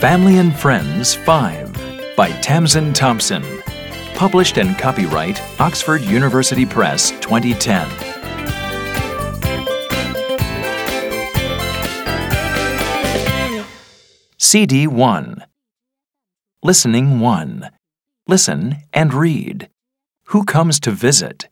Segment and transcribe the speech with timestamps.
[0.00, 1.72] Family and Friends 5
[2.18, 3.42] by Tamzin Thompson.
[4.14, 7.88] Published and copyright Oxford University Press 2010.
[14.36, 15.46] CD 1.
[16.62, 17.70] Listening 1.
[18.28, 19.70] Listen and read.
[20.24, 21.48] Who comes to visit?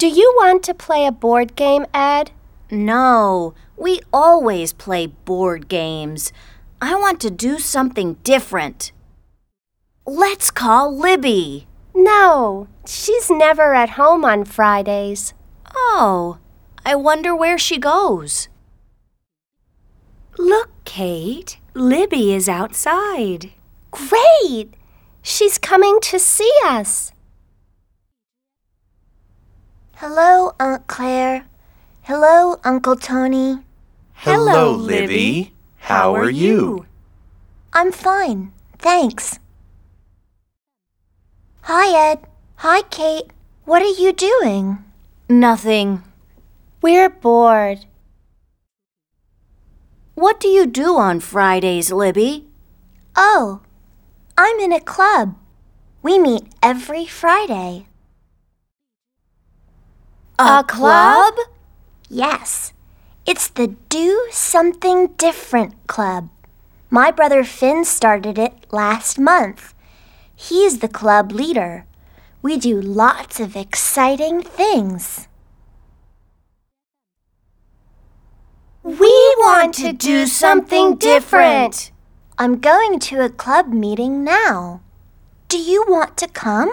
[0.00, 2.30] Do you want to play a board game, Ed?
[2.70, 6.32] No, we always play board games.
[6.80, 8.92] I want to do something different.
[10.06, 11.66] Let's call Libby.
[11.94, 15.34] No, she's never at home on Fridays.
[15.74, 16.38] Oh,
[16.82, 18.48] I wonder where she goes.
[20.38, 23.52] Look, Kate, Libby is outside.
[23.90, 24.72] Great!
[25.20, 27.12] She's coming to see us.
[30.00, 31.44] Hello, Aunt Claire.
[32.04, 33.58] Hello, Uncle Tony.
[34.14, 35.52] Hello, Libby.
[35.76, 36.86] How are you?
[37.74, 39.38] I'm fine, thanks.
[41.68, 42.26] Hi, Ed.
[42.64, 43.26] Hi, Kate.
[43.66, 44.82] What are you doing?
[45.28, 46.02] Nothing.
[46.80, 47.84] We're bored.
[50.14, 52.46] What do you do on Fridays, Libby?
[53.14, 53.60] Oh,
[54.38, 55.36] I'm in a club.
[56.02, 57.89] We meet every Friday.
[60.42, 61.34] A club?
[62.08, 62.72] Yes,
[63.26, 66.30] it's the Do Something Different Club.
[66.88, 69.74] My brother Finn started it last month.
[70.34, 71.84] He's the club leader.
[72.40, 75.28] We do lots of exciting things.
[78.82, 81.92] We want to do something different.
[82.38, 84.80] I'm going to a club meeting now.
[85.48, 86.72] Do you want to come?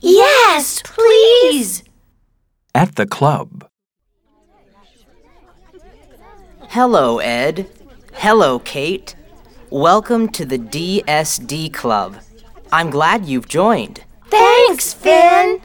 [0.00, 1.84] Yes, please.
[2.78, 3.68] At the club.
[6.68, 7.66] Hello, Ed.
[8.12, 9.16] Hello, Kate.
[9.68, 12.18] Welcome to the DSD Club.
[12.70, 14.04] I'm glad you've joined.
[14.28, 15.60] Thanks, Finn.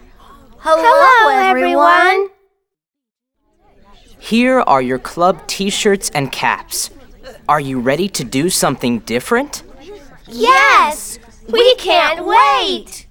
[0.58, 2.30] Hello, everyone.
[4.18, 6.90] Here are your club t shirts and caps.
[7.48, 9.62] Are you ready to do something different?
[10.28, 13.06] Yes, we can't wait.